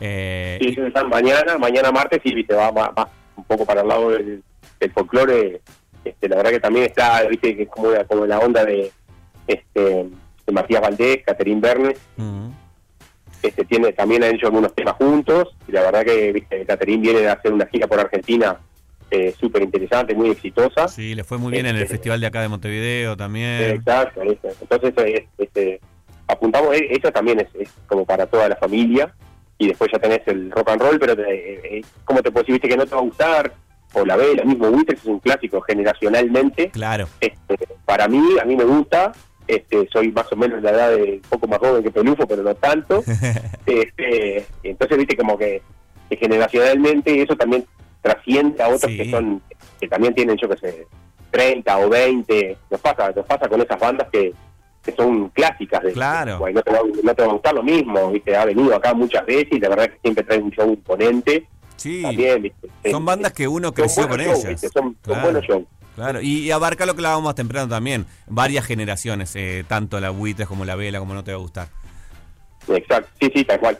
Eh, 0.00 0.58
sí, 0.62 0.74
están 0.80 1.10
mañana, 1.10 1.58
mañana 1.58 1.92
martes 1.92 2.20
y 2.24 2.34
viste, 2.34 2.54
va 2.54 2.72
más, 2.72 2.90
un 3.36 3.44
poco 3.44 3.66
para 3.66 3.82
el 3.82 3.88
lado 3.88 4.10
del, 4.10 4.42
folclore. 4.94 5.60
Este, 6.02 6.28
la 6.28 6.36
verdad 6.36 6.50
que 6.50 6.60
también 6.60 6.86
está, 6.86 7.22
viste, 7.24 7.54
que 7.54 7.64
es 7.64 7.68
como, 7.68 7.90
como 8.08 8.24
la 8.26 8.38
onda 8.38 8.64
de, 8.64 8.90
este, 9.46 9.80
de 10.46 10.52
Matías 10.52 10.80
Valdés, 10.80 11.22
Caterín 11.24 11.60
Bernes. 11.60 11.98
Este, 13.42 13.64
tiene, 13.64 13.92
también 13.92 14.22
han 14.22 14.34
hecho 14.34 14.46
algunos 14.46 14.74
temas 14.74 14.94
juntos 14.94 15.56
y 15.66 15.72
la 15.72 15.82
verdad 15.82 16.04
que 16.04 16.32
viste, 16.32 16.64
Caterín 16.64 17.02
viene 17.02 17.26
a 17.26 17.32
hacer 17.32 17.52
una 17.52 17.66
gira 17.66 17.88
por 17.88 17.98
Argentina 17.98 18.56
eh, 19.10 19.34
súper 19.38 19.62
interesante, 19.62 20.14
muy 20.14 20.30
exitosa. 20.30 20.88
Sí, 20.88 21.14
le 21.14 21.24
fue 21.24 21.38
muy 21.38 21.52
bien 21.52 21.66
en 21.66 21.76
el 21.76 21.82
este, 21.82 21.96
festival 21.96 22.20
de 22.20 22.26
acá 22.28 22.40
de 22.40 22.48
Montevideo 22.48 23.16
también. 23.16 23.62
Exacto, 23.72 24.22
entonces 24.22 25.24
este, 25.36 25.80
apuntamos, 26.26 26.74
e, 26.74 26.88
eso 26.92 27.10
también 27.10 27.40
es, 27.40 27.68
como 27.86 28.06
para 28.06 28.26
toda 28.26 28.48
la 28.48 28.56
familia 28.56 29.12
y 29.58 29.68
después 29.68 29.90
ya 29.92 29.98
tenés 29.98 30.20
el 30.26 30.50
rock 30.50 30.70
and 30.70 30.80
roll, 30.80 30.98
pero 30.98 31.12
eh, 31.12 31.60
eh, 31.64 31.80
¿cómo 32.04 32.22
te 32.22 32.30
puedo 32.30 32.44
decir? 32.44 32.60
que 32.60 32.76
no 32.76 32.86
te 32.86 32.94
va 32.94 33.00
a 33.00 33.04
gustar? 33.04 33.52
O 33.92 34.06
la 34.06 34.16
vela, 34.16 34.44
mismo 34.44 34.68
Wither 34.68 34.94
es 34.94 35.04
un 35.04 35.18
clásico 35.18 35.60
generacionalmente. 35.60 36.70
Claro. 36.70 37.06
Este, 37.20 37.58
para 37.84 38.08
mí, 38.08 38.22
a 38.40 38.44
mí 38.46 38.56
me 38.56 38.64
gusta, 38.64 39.12
este, 39.56 39.88
soy 39.92 40.10
más 40.12 40.30
o 40.32 40.36
menos 40.36 40.62
la 40.62 40.70
edad 40.70 40.90
de 40.90 41.14
un 41.14 41.28
poco 41.28 41.46
más 41.46 41.58
joven 41.58 41.82
que 41.82 41.90
Pelufo, 41.90 42.26
pero 42.26 42.42
no 42.42 42.54
tanto. 42.54 43.02
este, 43.66 44.46
entonces, 44.62 44.98
viste, 44.98 45.16
como 45.16 45.36
que, 45.36 45.62
que 46.08 46.16
generacionalmente 46.16 47.22
eso 47.22 47.36
también 47.36 47.64
trasciende 48.00 48.62
a 48.62 48.68
otros 48.68 48.90
que 48.90 49.10
son 49.10 49.42
que 49.80 49.88
también 49.88 50.14
tienen, 50.14 50.36
yo 50.36 50.48
que 50.48 50.56
sé, 50.58 50.86
30 51.32 51.78
o 51.78 51.88
20. 51.88 52.56
Nos 52.70 52.80
pasa, 52.80 53.10
nos 53.10 53.26
pasa 53.26 53.48
con 53.48 53.60
esas 53.60 53.80
bandas 53.80 54.08
que, 54.12 54.32
que 54.82 54.92
son 54.92 55.28
clásicas. 55.30 55.82
De, 55.82 55.92
claro. 55.92 56.38
no, 56.38 56.62
te 56.62 56.70
va, 56.70 56.78
no 57.02 57.14
te 57.14 57.22
va 57.22 57.28
a 57.28 57.32
gustar 57.32 57.54
lo 57.54 57.62
mismo, 57.62 58.12
¿viste? 58.12 58.36
Ha 58.36 58.44
venido 58.44 58.74
acá 58.74 58.94
muchas 58.94 59.26
veces 59.26 59.52
y 59.52 59.60
la 59.60 59.68
verdad 59.68 59.90
que 59.90 59.98
siempre 60.02 60.24
trae 60.24 60.38
un 60.38 60.50
show 60.50 60.68
imponente. 60.68 61.48
Sí, 61.76 62.02
también, 62.02 62.52
son 62.88 63.04
bandas 63.04 63.32
que 63.32 63.48
uno 63.48 63.72
creció 63.72 64.08
con 64.08 64.20
ellas. 64.20 64.60
Son, 64.72 64.96
buenos 65.04 65.44
shows. 65.44 65.64
Claro, 65.94 66.20
y, 66.22 66.50
abarca 66.50 66.86
lo 66.86 66.94
que 66.94 67.00
hablábamos 67.00 67.24
más 67.24 67.34
temprano 67.34 67.68
también, 67.68 68.06
varias 68.26 68.64
generaciones, 68.64 69.36
eh, 69.36 69.64
tanto 69.68 70.00
la 70.00 70.10
Buitres 70.10 70.48
como 70.48 70.64
la 70.64 70.74
Vela, 70.74 70.98
como 70.98 71.14
no 71.14 71.22
te 71.22 71.32
va 71.32 71.38
a 71.38 71.40
gustar. 71.40 71.68
Exacto, 72.68 73.10
sí, 73.20 73.30
sí, 73.34 73.44
tal 73.44 73.60
cual. 73.60 73.78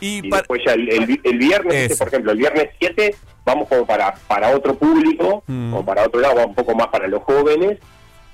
Y, 0.00 0.28
después 0.30 0.62
ya 0.64 0.74
el, 0.74 1.38
viernes, 1.38 1.98
por 1.98 2.08
ejemplo, 2.08 2.32
el 2.32 2.38
viernes 2.38 2.68
7 2.78 3.16
vamos 3.44 3.68
como 3.68 3.86
para, 3.86 4.14
para 4.28 4.54
otro 4.54 4.74
público, 4.74 5.42
mm. 5.46 5.74
o 5.74 5.84
para 5.84 6.06
otro 6.06 6.20
lado, 6.20 6.46
un 6.46 6.54
poco 6.54 6.74
más 6.74 6.88
para 6.88 7.08
los 7.08 7.22
jóvenes, 7.24 7.78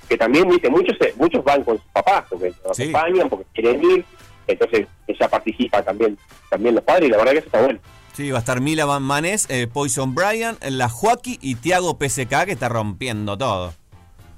que 0.07 0.17
también, 0.17 0.49
dice 0.49 0.69
muchos 0.69 0.95
muchos 1.15 1.43
van 1.43 1.63
con 1.63 1.77
sus 1.77 1.87
papás, 1.87 2.25
porque 2.29 2.53
los 2.63 2.79
acompañan, 2.79 3.29
porque 3.29 3.45
quieren 3.53 3.83
ir, 3.83 4.05
entonces 4.47 4.87
ella 5.07 5.27
participa 5.27 5.81
también 5.83 6.17
también 6.49 6.75
los 6.75 6.83
padres, 6.83 7.09
y 7.09 7.11
la 7.11 7.17
verdad 7.17 7.33
que 7.33 7.37
eso 7.39 7.47
está 7.47 7.61
bueno. 7.61 7.79
Sí, 8.13 8.31
va 8.31 8.37
a 8.37 8.39
estar 8.39 8.61
Mila 8.61 8.85
Van 8.85 9.03
Manes, 9.03 9.47
eh, 9.49 9.67
Poison 9.67 10.15
Brian, 10.15 10.57
la 10.69 10.87
Joaquín 10.87 11.37
y 11.41 11.55
Tiago 11.55 11.97
PSK, 11.99 12.45
que 12.45 12.53
está 12.53 12.69
rompiendo 12.69 13.37
todo. 13.37 13.73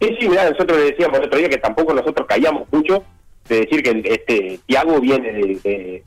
Sí, 0.02 0.16
sí, 0.20 0.30
mira, 0.30 0.50
nosotros 0.50 0.78
le 0.78 0.92
decíamos 0.92 1.20
el 1.20 1.26
otro 1.26 1.40
día 1.40 1.50
que 1.50 1.58
tampoco 1.58 1.94
nosotros 1.94 2.28
callamos 2.28 2.68
mucho 2.72 3.04
de 3.48 3.62
decir 3.62 3.84
que 3.84 4.02
este 4.06 4.60
Tiago 4.66 5.00
viene 5.00 5.32
de 5.32 6.04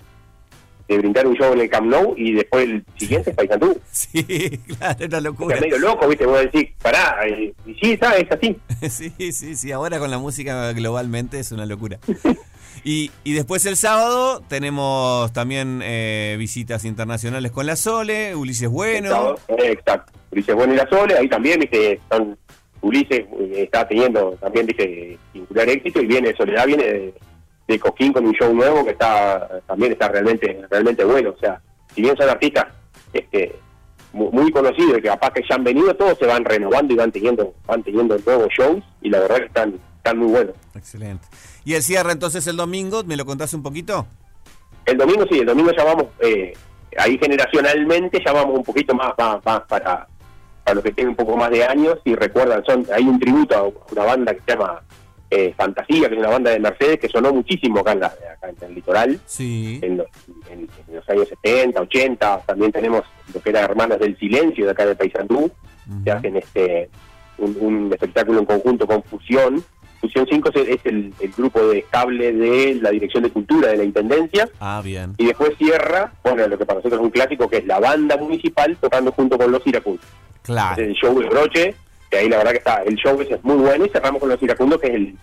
de 0.90 0.98
brindar 0.98 1.24
un 1.24 1.36
show 1.36 1.52
en 1.52 1.60
el 1.60 1.70
Camp 1.70 1.86
Nou 1.86 2.14
y 2.16 2.32
después 2.32 2.64
el 2.64 2.84
siguiente 2.96 3.30
es 3.30 3.36
Paisandú. 3.36 3.80
Sí, 3.92 4.60
claro, 4.66 5.06
una 5.06 5.20
locura. 5.20 5.54
Es 5.54 5.62
medio 5.62 5.78
loco, 5.78 6.08
¿viste? 6.08 6.26
Vos 6.26 6.40
decís, 6.40 6.70
pará, 6.82 7.16
y, 7.28 7.54
sí, 7.80 7.96
¿sabes? 7.96 8.24
Es 8.24 8.32
así. 8.32 8.56
sí, 9.18 9.32
sí, 9.32 9.56
sí, 9.56 9.72
ahora 9.72 10.00
con 10.00 10.10
la 10.10 10.18
música 10.18 10.72
globalmente 10.72 11.38
es 11.38 11.52
una 11.52 11.64
locura. 11.64 11.98
y, 12.84 13.10
y 13.24 13.34
después 13.34 13.64
el 13.66 13.76
sábado 13.76 14.42
tenemos 14.48 15.32
también 15.32 15.80
eh, 15.82 16.36
visitas 16.38 16.84
internacionales 16.84 17.52
con 17.52 17.66
la 17.66 17.76
Sole, 17.76 18.34
Ulises 18.34 18.68
Bueno. 18.68 19.36
Exacto, 19.48 20.12
Ulises 20.30 20.54
Bueno 20.54 20.74
y 20.74 20.76
la 20.76 20.88
Sole, 20.88 21.16
ahí 21.16 21.28
también, 21.28 21.60
¿viste? 21.60 22.00
Son, 22.10 22.36
Ulises 22.82 23.20
eh, 23.20 23.52
está 23.56 23.86
teniendo 23.86 24.38
también, 24.40 24.66
¿viste? 24.66 25.18
Singular 25.32 25.68
éxito 25.68 26.00
y 26.00 26.06
viene, 26.06 26.34
Soledad 26.36 26.66
viene 26.66 26.84
de 26.84 27.14
de 27.70 27.78
Coquín 27.78 28.12
con 28.12 28.26
un 28.26 28.34
show 28.34 28.52
nuevo 28.52 28.84
que 28.84 28.90
está 28.90 29.48
también 29.66 29.92
está 29.92 30.08
realmente 30.08 30.60
realmente 30.68 31.04
bueno. 31.04 31.30
O 31.30 31.38
sea, 31.38 31.60
si 31.94 32.02
bien 32.02 32.16
son 32.16 32.28
artistas 32.28 32.66
este, 33.12 33.54
muy, 34.12 34.50
conocidos 34.50 34.96
que 34.96 35.02
capaz 35.02 35.30
que 35.30 35.44
ya 35.48 35.54
han 35.54 35.62
venido, 35.62 35.94
todos 35.94 36.18
se 36.18 36.26
van 36.26 36.44
renovando 36.44 36.92
y 36.92 36.96
van 36.96 37.12
teniendo 37.12 37.54
van 37.66 37.84
teniendo 37.84 38.18
nuevos 38.18 38.48
shows 38.48 38.82
y 39.02 39.08
la 39.08 39.20
verdad 39.20 39.36
que 39.36 39.46
están, 39.46 39.74
están 40.00 40.18
muy 40.18 40.30
buenos. 40.30 40.54
Excelente. 40.74 41.26
¿Y 41.64 41.74
el 41.74 41.82
cierre 41.82 42.12
entonces 42.12 42.46
el 42.46 42.56
domingo? 42.56 43.04
¿Me 43.04 43.16
lo 43.16 43.26
contás 43.26 43.52
un 43.52 43.62
poquito? 43.62 44.06
El 44.86 44.96
domingo 44.96 45.26
sí, 45.30 45.38
el 45.38 45.46
domingo 45.46 45.70
ya 45.76 45.84
vamos, 45.84 46.06
eh, 46.20 46.54
ahí 46.96 47.18
generacionalmente 47.18 48.22
ya 48.24 48.32
vamos 48.32 48.58
un 48.58 48.64
poquito 48.64 48.94
más, 48.94 49.12
más, 49.18 49.44
más 49.44 49.60
para, 49.68 50.08
para 50.64 50.74
los 50.74 50.82
que 50.82 50.92
tienen 50.92 51.10
un 51.10 51.16
poco 51.16 51.36
más 51.36 51.50
de 51.50 51.64
años 51.64 51.98
y 52.04 52.14
recuerdan, 52.14 52.64
son 52.64 52.86
hay 52.92 53.04
un 53.04 53.20
tributo 53.20 53.56
a 53.56 53.92
una 53.92 54.04
banda 54.04 54.32
que 54.32 54.40
se 54.40 54.52
llama 54.52 54.80
eh, 55.30 55.54
Fantasía, 55.56 56.08
que 56.08 56.14
es 56.14 56.20
una 56.20 56.30
banda 56.30 56.50
de 56.50 56.58
Mercedes 56.58 56.98
que 56.98 57.08
sonó 57.08 57.32
muchísimo 57.32 57.80
acá 57.80 57.92
en, 57.92 58.04
acá 58.04 58.48
en 58.48 58.56
el 58.68 58.74
litoral, 58.74 59.20
sí. 59.26 59.78
en, 59.82 59.98
los, 59.98 61.08
años 61.08 61.28
70, 61.28 61.80
80. 61.80 62.42
También 62.46 62.72
tenemos 62.72 63.02
lo 63.32 63.40
que 63.40 63.50
era 63.50 63.60
Hermanas 63.60 64.00
del 64.00 64.18
Silencio 64.18 64.64
de 64.64 64.70
acá 64.72 64.86
de 64.86 64.96
Paysandú, 64.96 65.50
que 66.04 66.10
hacen 66.10 66.36
este 66.36 66.90
un, 67.40 67.90
espectáculo 67.92 68.40
en 68.40 68.46
conjunto 68.46 68.86
con 68.86 69.02
Fusión. 69.04 69.64
Fusión 70.00 70.26
5 70.28 70.50
es, 70.54 70.80
el, 70.84 71.12
grupo 71.36 71.66
de 71.68 71.84
cable 71.90 72.32
de 72.32 72.76
la 72.76 72.90
Dirección 72.90 73.22
de 73.22 73.30
Cultura 73.30 73.68
de 73.68 73.76
la 73.76 73.84
Intendencia. 73.84 74.48
Ah, 74.58 74.80
bien. 74.82 75.14
Y 75.18 75.26
después 75.26 75.52
cierra, 75.58 76.12
bueno, 76.22 76.46
lo 76.48 76.56
que 76.56 76.64
para 76.64 76.78
nosotros 76.78 77.00
es 77.00 77.04
un 77.04 77.10
clásico, 77.10 77.48
que 77.48 77.58
es 77.58 77.66
la 77.66 77.78
banda 77.78 78.16
municipal 78.16 78.76
tocando 78.80 79.12
junto 79.12 79.36
con 79.36 79.52
los 79.52 79.66
iracundos. 79.66 80.06
Claro. 80.42 80.80
Es 80.80 80.88
el 80.88 80.94
show 80.94 81.18
de 81.20 81.28
broche 81.28 81.74
que 82.10 82.18
ahí 82.18 82.28
la 82.28 82.38
verdad 82.38 82.52
que 82.52 82.58
está, 82.58 82.82
el 82.82 82.96
show 82.96 83.20
ese 83.20 83.34
es 83.34 83.44
muy 83.44 83.56
bueno 83.56 83.86
y 83.86 83.88
cerramos 83.88 84.20
con 84.20 84.28
los 84.28 84.42
iracundos, 84.42 84.80
que 84.80 84.88
es 84.88 84.94
el, 84.94 85.16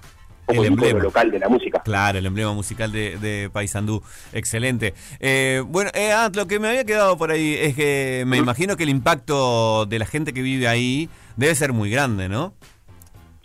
el 0.48 0.66
emblema 0.66 1.00
local 1.00 1.30
de 1.30 1.40
la 1.40 1.50
música. 1.50 1.82
Claro, 1.84 2.18
el 2.18 2.26
emblema 2.26 2.54
musical 2.54 2.92
de, 2.92 3.18
de 3.18 3.50
Paysandú. 3.52 4.02
Excelente. 4.32 4.94
Eh, 5.20 5.62
bueno, 5.68 5.92
eh, 5.94 6.14
ah, 6.14 6.32
lo 6.34 6.48
que 6.48 6.60
me 6.60 6.70
había 6.70 6.86
quedado 6.86 7.18
por 7.18 7.32
ahí 7.32 7.56
es 7.60 7.76
que 7.76 8.24
me 8.26 8.38
imagino 8.38 8.78
que 8.78 8.84
el 8.84 8.90
impacto 8.90 9.86
de 9.86 10.00
la 10.00 10.06
gente 10.06 10.34
que 10.34 10.42
vive 10.42 10.68
ahí 10.68 11.10
debe 11.36 11.54
ser 11.56 11.74
muy 11.74 11.90
grande, 11.90 12.30
¿no? 12.30 12.54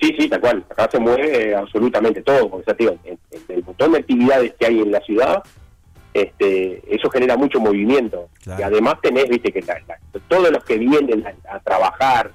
Sí, 0.02 0.16
sí, 0.18 0.28
tal 0.28 0.40
cual. 0.40 0.64
Acá 0.68 0.88
se 0.90 0.98
mueve 0.98 1.54
absolutamente 1.54 2.22
todo, 2.22 2.50
porque 2.50 2.66
ya 2.66 2.74
digo, 2.74 2.96
el, 3.48 3.64
montón 3.64 3.92
de 3.92 3.98
actividades 3.98 4.52
que 4.58 4.66
hay 4.66 4.80
en 4.80 4.90
la 4.90 5.00
ciudad, 5.00 5.44
este, 6.12 6.82
eso 6.92 7.08
genera 7.08 7.36
mucho 7.36 7.60
movimiento. 7.60 8.28
Y 8.58 8.62
además 8.62 8.96
tenés, 9.00 9.28
viste, 9.28 9.52
que 9.52 9.64
todos 10.26 10.50
los 10.50 10.64
que 10.64 10.76
vienen 10.76 11.24
a 11.48 11.60
trabajar, 11.60 12.32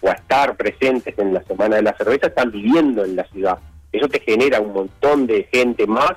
o 0.00 0.08
a 0.08 0.12
estar 0.12 0.56
presentes 0.56 1.18
en 1.18 1.32
la 1.32 1.42
Semana 1.44 1.76
de 1.76 1.82
la 1.82 1.96
Cerveza 1.96 2.26
están 2.26 2.50
viviendo 2.50 3.04
en 3.04 3.16
la 3.16 3.24
ciudad. 3.24 3.58
Eso 3.92 4.08
te 4.08 4.20
genera 4.20 4.60
un 4.60 4.74
montón 4.74 5.26
de 5.26 5.48
gente 5.50 5.86
más 5.86 6.12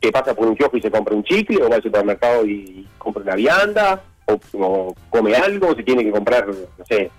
que 0.00 0.10
pasa 0.12 0.34
por 0.34 0.46
un 0.46 0.56
kiosco 0.56 0.76
y 0.76 0.80
se 0.80 0.90
compra 0.90 1.14
un 1.14 1.24
chicle, 1.24 1.62
o 1.62 1.68
va 1.68 1.76
al 1.76 1.82
supermercado 1.82 2.44
y 2.46 2.86
compra 2.98 3.22
una 3.22 3.34
vianda, 3.34 4.02
o, 4.26 4.94
come 5.10 5.34
algo, 5.34 5.68
o 5.68 5.74
se 5.74 5.82
tiene 5.82 6.04
que 6.04 6.10
comprar, 6.10 6.46
no 6.46 6.84
sé, 6.84 7.10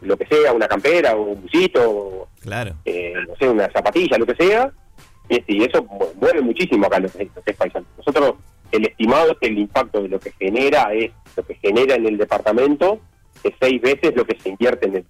lo, 0.00 0.16
que 0.16 0.26
sea, 0.26 0.52
una 0.52 0.68
campera, 0.68 1.14
o 1.14 1.22
un 1.22 1.42
busito, 1.42 2.28
claro. 2.40 2.74
Eh, 2.84 3.14
no 3.26 3.36
sé, 3.36 3.48
una 3.48 3.70
zapatilla, 3.70 4.18
lo 4.18 4.26
que 4.26 4.34
sea, 4.34 4.72
y, 5.28 5.64
eso 5.64 5.84
mueve 6.20 6.40
muchísimo 6.40 6.86
acá 6.86 7.00
los, 7.00 7.14
los 7.14 7.56
paisanos. 7.56 7.88
Nosotros, 7.98 8.34
el 8.72 8.86
estimado 8.86 9.32
es 9.32 9.38
que 9.38 9.46
el 9.48 9.58
impacto 9.58 10.02
de 10.02 10.08
lo 10.08 10.20
que 10.20 10.32
genera 10.32 10.92
es 10.92 11.10
lo 11.36 11.44
que 11.44 11.54
genera 11.56 11.94
en 11.96 12.06
el 12.06 12.16
departamento 12.16 13.00
es 13.44 13.54
seis 13.60 13.80
veces 13.80 14.14
lo 14.16 14.24
que 14.24 14.38
se 14.40 14.48
invierte 14.48 14.86
en 14.86 14.96
el, 14.96 15.04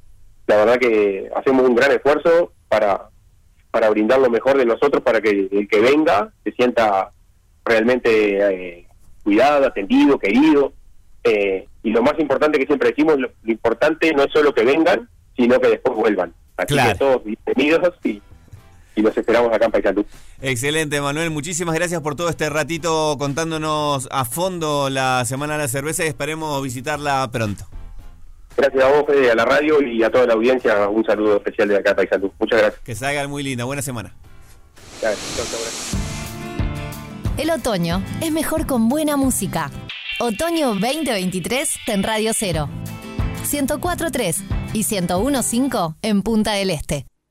La 0.47 0.57
verdad 0.57 0.79
que 0.79 1.29
hacemos 1.37 1.69
un 1.69 1.75
gran 1.75 1.93
esfuerzo 1.93 2.55
para, 2.71 3.11
para 3.71 3.91
brindar 3.91 4.21
lo 4.21 4.31
mejor 4.31 4.57
de 4.57 4.65
nosotros 4.65 5.03
para 5.03 5.21
que 5.21 5.51
el 5.53 5.69
que 5.69 5.81
venga 5.81 6.33
se 6.45 6.53
sienta 6.53 7.11
realmente 7.63 8.39
eh, 8.39 8.87
cuidado, 9.23 9.67
atendido, 9.67 10.19
querido. 10.19 10.73
Eh, 11.29 11.69
y 11.83 11.91
lo 11.91 12.03
más 12.03 12.19
importante 12.19 12.59
que 12.59 12.67
siempre 12.67 12.91
decimos, 12.91 13.19
lo, 13.19 13.29
lo 13.43 13.53
importante 13.53 14.13
no 14.13 14.23
es 14.25 14.33
solo 14.33 14.53
que 14.55 14.65
vengan, 14.65 15.09
sino 15.37 15.61
que 15.61 15.69
después 15.69 15.97
vuelvan. 15.97 16.35
Así 16.57 16.67
Claro. 16.75 16.93
que 16.93 16.99
todos 16.99 17.23
bienvenidos 17.25 17.95
y, 18.05 18.21
y 18.97 19.01
los 19.03 19.17
esperamos 19.17 19.53
acá 19.53 19.67
en 19.67 19.71
Paisandú. 19.73 20.05
Excelente, 20.43 21.01
Manuel. 21.01 21.31
Muchísimas 21.31 21.75
gracias 21.75 22.01
por 22.01 22.17
todo 22.17 22.29
este 22.29 22.51
ratito 22.51 23.17
contándonos 23.19 24.09
a 24.11 24.25
fondo 24.25 24.91
la 24.91 25.25
Semana 25.25 25.55
de 25.55 25.61
la 25.61 25.69
Cerveza 25.69 26.05
y 26.05 26.09
esperemos 26.09 26.61
visitarla 26.63 27.29
pronto. 27.33 27.65
Gracias 28.57 28.83
a 28.85 28.89
vos, 28.89 29.05
Fede, 29.07 29.31
a 29.31 29.37
la 29.37 29.45
radio 29.45 29.81
y 29.81 30.03
a 30.03 30.11
toda 30.11 30.27
la 30.27 30.33
audiencia. 30.35 30.89
Un 30.89 31.05
saludo 31.05 31.37
especial 31.37 31.69
de 31.69 31.77
acá 31.77 31.95
Paisandú. 31.95 32.33
Muchas 32.41 32.59
gracias. 32.61 32.83
Que 32.83 32.95
salgan 32.97 33.31
muy 33.31 33.45
linda. 33.45 33.63
Buena 33.65 33.83
semana. 33.83 34.13
Gracias. 35.01 35.95
El 37.37 37.51
otoño 37.51 38.03
es 38.21 38.33
mejor 38.33 38.67
con 38.67 38.89
buena 38.89 39.17
música. 39.17 39.71
Otoño 40.21 40.75
2023 40.75 41.75
en 41.87 42.03
Radio 42.03 42.33
0. 42.35 42.69
104.3 43.45 44.43
y 44.73 44.83
101.5 44.83 45.97
en 46.03 46.23
Punta 46.23 46.55
del 46.55 46.71
Este. 46.71 47.07